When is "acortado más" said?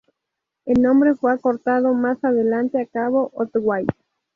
1.31-2.23